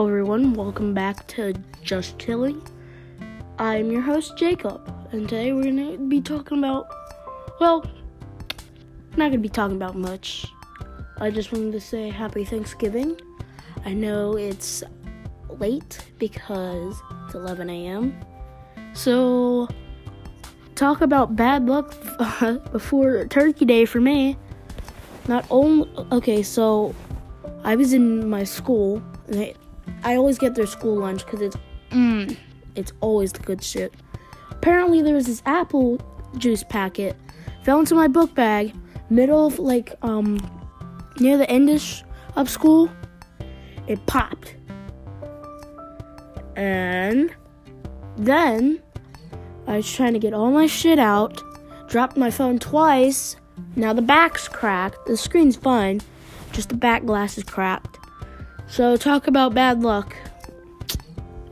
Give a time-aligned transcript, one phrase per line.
[0.00, 0.54] Hello, everyone.
[0.54, 2.66] Welcome back to Just Chilling.
[3.58, 4.80] I'm your host, Jacob,
[5.12, 6.88] and today we're going to be talking about,
[7.60, 7.84] well,
[9.18, 10.46] not going to be talking about much.
[11.18, 13.20] I just wanted to say happy Thanksgiving.
[13.84, 14.82] I know it's
[15.58, 18.18] late because it's 11 a.m.
[18.94, 19.68] So,
[20.76, 21.94] talk about bad luck
[22.72, 24.38] before Turkey Day for me.
[25.28, 26.94] Not only, okay, so
[27.64, 29.54] I was in my school, and I,
[30.02, 31.56] I always get their school lunch because it's,
[31.90, 32.36] mm,
[32.74, 33.92] it's always the good shit.
[34.50, 36.00] Apparently, there was this apple
[36.36, 37.16] juice packet
[37.62, 38.74] fell into my book bag,
[39.10, 40.38] middle of like um
[41.18, 42.02] near the endish
[42.36, 42.90] of school.
[43.86, 44.56] It popped,
[46.56, 47.34] and
[48.16, 48.82] then
[49.66, 51.42] I was trying to get all my shit out,
[51.88, 53.36] dropped my phone twice.
[53.76, 55.06] Now the back's cracked.
[55.06, 56.00] The screen's fine,
[56.52, 57.99] just the back glass is cracked.
[58.70, 60.14] So talk about bad luck.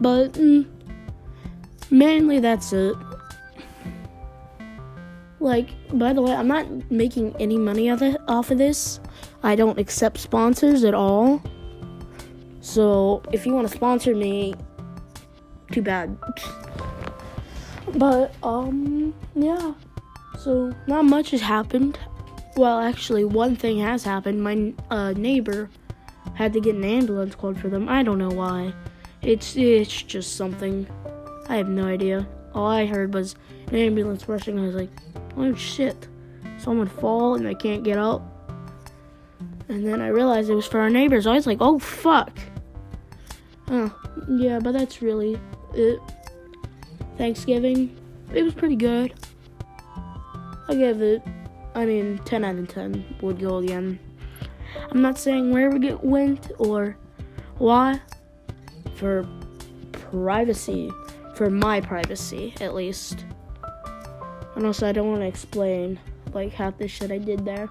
[0.00, 0.66] But mm,
[1.90, 2.96] mainly that's it.
[5.38, 8.98] Like, by the way, I'm not making any money off of, off of this.
[9.42, 11.42] I don't accept sponsors at all.
[12.62, 14.54] So if you want to sponsor me,
[15.70, 16.16] too bad.
[17.94, 19.74] But um, yeah.
[20.38, 21.98] So not much has happened.
[22.56, 24.42] Well, actually, one thing has happened.
[24.42, 25.68] My uh, neighbor
[26.34, 27.88] had to get an ambulance called for them.
[27.88, 28.72] I don't know why.
[29.22, 30.86] It's it's just something.
[31.48, 32.26] I have no idea.
[32.54, 33.34] All I heard was
[33.68, 34.58] an ambulance rushing.
[34.58, 34.90] I was like,
[35.36, 36.08] oh shit,
[36.58, 38.22] someone fall and they can't get up.
[39.68, 41.26] And then I realized it was for our neighbors.
[41.26, 42.38] I was like, oh fuck.
[43.68, 43.94] Oh,
[44.28, 45.38] yeah, but that's really
[45.74, 46.00] it.
[47.16, 47.96] Thanksgiving,
[48.34, 49.14] it was pretty good.
[50.68, 51.22] I give it,
[51.74, 53.98] I mean, 10 out of 10 would go again.
[54.90, 56.96] I'm not saying where we get went or
[57.58, 58.00] why.
[58.94, 59.26] For
[59.92, 60.90] privacy,
[61.34, 63.24] for my privacy at least.
[64.54, 65.98] And also, I don't want to explain
[66.32, 67.68] like half the shit I did there.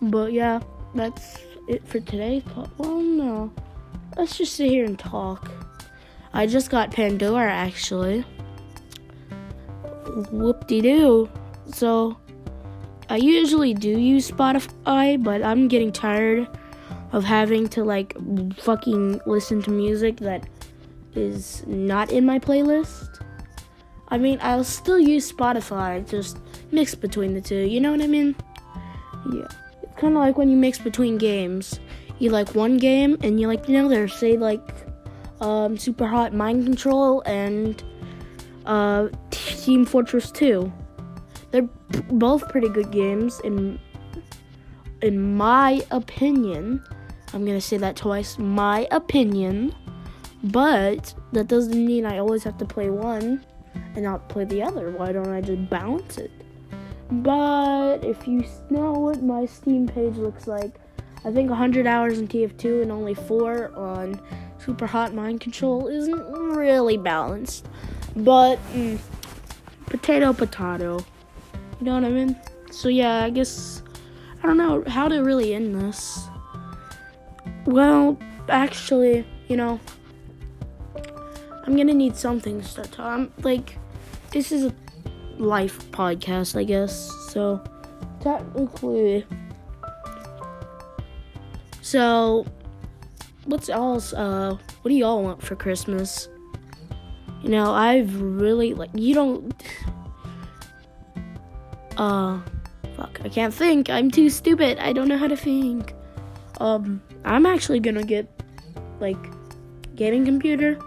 [0.00, 0.60] But yeah,
[0.94, 2.42] that's it for today.
[2.78, 3.52] Well, no,
[4.16, 5.50] let's just sit here and talk.
[6.32, 8.24] I just got Pandora actually.
[10.30, 11.30] Whoop de doo.
[11.72, 12.16] So
[13.10, 16.46] I usually do use Spotify, but I'm getting tired
[17.10, 18.16] of having to like
[18.56, 20.48] fucking listen to music that
[21.16, 23.20] is not in my playlist.
[24.10, 26.38] I mean, I'll still use Spotify, just
[26.70, 27.56] mix between the two.
[27.56, 28.36] You know what I mean?
[29.32, 29.48] Yeah.
[29.82, 31.80] It's kind of like when you mix between games.
[32.20, 34.62] You like one game and you like know there's say like
[35.40, 37.82] um, Super Hot Mind Control and
[38.66, 40.72] uh, Team Fortress 2.
[41.50, 41.68] They're
[42.10, 43.78] both pretty good games in
[45.02, 46.82] in my opinion.
[47.32, 48.38] I'm gonna say that twice.
[48.38, 49.74] My opinion,
[50.44, 53.44] but that doesn't mean I always have to play one
[53.94, 54.90] and not play the other.
[54.90, 56.30] Why don't I just bounce it?
[57.10, 60.74] But if you know what my Steam page looks like,
[61.24, 64.20] I think 100 hours in TF2 and only 4 on
[64.58, 67.68] Super Hot Mind Control isn't really balanced.
[68.14, 68.98] But, mm,
[69.86, 71.04] potato, potato.
[71.80, 72.36] You know what I mean?
[72.70, 73.82] So, yeah, I guess,
[74.42, 76.28] I don't know how to really end this.
[77.64, 78.18] Well,
[78.48, 79.80] actually, you know,
[81.64, 83.32] I'm gonna need something to start talking.
[83.42, 83.78] Like,
[84.30, 84.74] this is a
[85.38, 87.10] life podcast, I guess.
[87.30, 87.62] So,
[88.20, 89.24] technically,
[91.80, 92.46] so
[93.46, 94.12] what's else?
[94.12, 96.28] Uh, what do y'all want for Christmas?
[97.42, 99.54] You know, I've really like you don't.
[102.00, 102.40] Uh,
[102.96, 103.90] fuck, I can't think.
[103.90, 104.78] I'm too stupid.
[104.78, 105.92] I don't know how to think.
[106.58, 108.26] Um, I'm actually gonna get
[109.00, 109.18] like
[109.96, 110.78] gaming computer,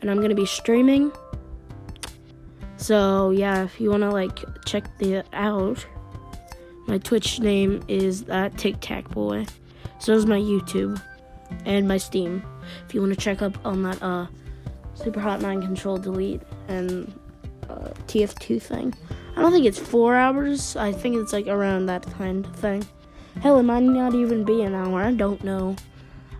[0.00, 1.12] and I'm gonna be streaming.
[2.78, 5.86] So yeah, if you wanna like check the out,
[6.86, 9.44] my Twitch name is that Tic Tac Boy.
[9.98, 11.02] So is my YouTube
[11.66, 12.42] and my Steam.
[12.88, 14.26] If you want to check up on that uh,
[14.94, 17.23] Super Hot Mind Control Delete and uh,
[18.06, 18.94] TF2 thing.
[19.36, 20.76] I don't think it's four hours.
[20.76, 22.86] I think it's like around that kind of thing.
[23.40, 25.02] Hell, it might not even be an hour.
[25.02, 25.76] I don't know.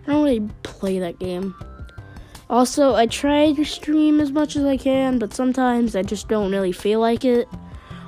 [0.07, 1.55] I don't really play that game.
[2.49, 6.51] Also, I try to stream as much as I can, but sometimes I just don't
[6.51, 7.47] really feel like it.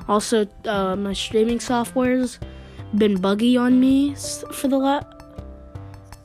[0.08, 2.40] Also, uh, my streaming software's
[2.96, 5.04] been buggy on me for the la-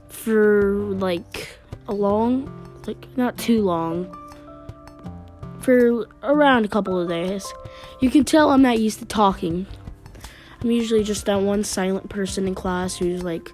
[0.08, 1.58] for like
[1.88, 2.49] a long,
[2.87, 4.06] like not too long,
[5.62, 7.46] for around a couple of days.
[8.00, 9.66] You can tell I'm not used to talking.
[10.60, 13.50] I'm usually just that one silent person in class who's like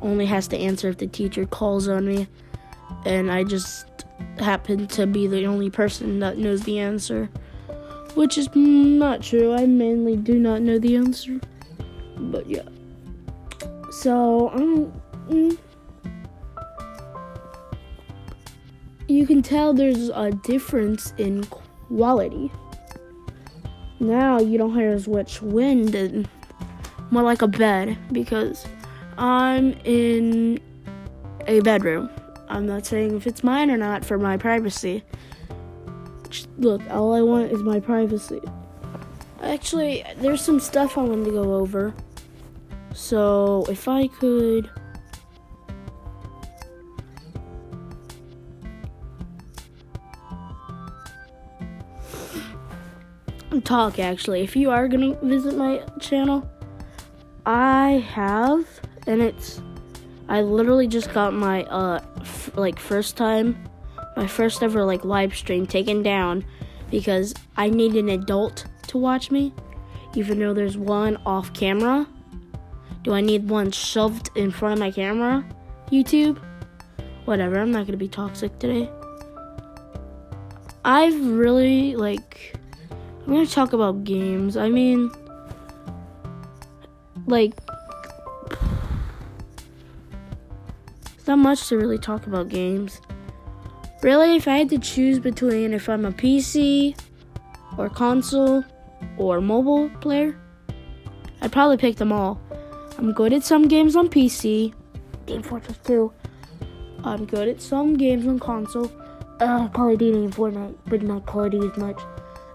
[0.00, 2.28] only has to answer if the teacher calls on me.
[3.04, 3.86] And I just
[4.38, 7.30] happen to be the only person that knows the answer.
[8.14, 9.54] Which is not true.
[9.54, 11.40] I mainly do not know the answer.
[12.16, 12.68] But yeah.
[13.90, 14.92] So, um,
[15.28, 15.58] mm,
[19.12, 22.50] you can tell there's a difference in quality.
[24.00, 26.28] Now you don't hear as much wind and
[27.10, 28.66] more like a bed because
[29.18, 30.60] I'm in
[31.46, 32.10] a bedroom.
[32.48, 35.04] I'm not saying if it's mine or not for my privacy.
[36.58, 38.40] Look, all I want is my privacy.
[39.42, 41.94] Actually, there's some stuff I wanted to go over.
[42.94, 44.70] So, if I could.
[53.60, 54.42] Talk actually.
[54.42, 56.48] If you are gonna visit my channel,
[57.44, 58.66] I have,
[59.06, 59.60] and it's.
[60.28, 63.68] I literally just got my uh f- like first time,
[64.16, 66.44] my first ever like live stream taken down
[66.90, 69.52] because I need an adult to watch me,
[70.14, 72.06] even though there's one off camera.
[73.02, 75.44] Do I need one shoved in front of my camera?
[75.90, 76.38] YouTube?
[77.26, 78.88] Whatever, I'm not gonna be toxic today.
[80.84, 82.56] I've really, like,
[83.26, 84.56] I'm gonna talk about games.
[84.56, 85.10] I mean,
[87.26, 87.54] like,
[91.16, 93.00] it's not much to really talk about games.
[94.02, 96.98] Really, if I had to choose between if I'm a PC
[97.78, 98.64] or console
[99.16, 100.36] or mobile player,
[101.40, 102.40] I'd probably pick them all.
[102.98, 104.74] I'm good at some games on PC,
[105.26, 106.12] Game Fortress 2.
[107.04, 108.90] I'm good at some games on console,
[109.40, 112.00] uh, Call of Duty and Fortnite, but not Call of Duty as much.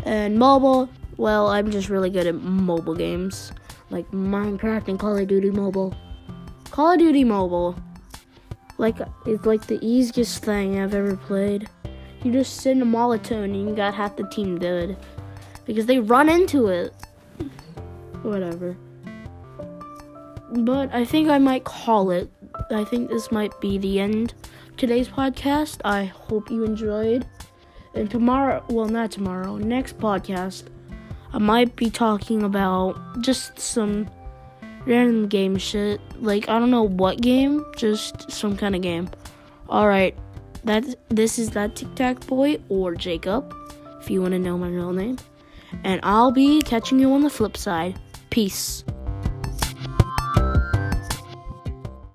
[0.08, 0.88] And mobile,
[1.18, 3.52] well, I'm just really good at mobile games
[3.90, 5.94] like Minecraft and Call of Duty Mobile.
[6.72, 7.76] Call of Duty Mobile,
[8.78, 8.96] like,
[9.26, 11.70] it's like the easiest thing I've ever played.
[12.24, 14.96] You just in a molotov and you got half the team dead
[15.66, 16.94] because they run into it.
[18.24, 18.78] Whatever.
[20.52, 22.32] But I think I might call it.
[22.72, 24.34] I think this might be the end
[24.78, 25.82] today's podcast.
[25.84, 27.28] I hope you enjoyed.
[27.98, 30.66] And tomorrow, well, not tomorrow, next podcast,
[31.34, 34.08] I might be talking about just some
[34.86, 36.00] random game shit.
[36.22, 39.10] Like, I don't know what game, just some kind of game.
[39.68, 40.16] Alright,
[40.64, 43.52] that this is that Tic Tac Boy or Jacob,
[44.00, 45.18] if you want to know my real name.
[45.84, 48.00] And I'll be catching you on the flip side.
[48.30, 48.84] Peace.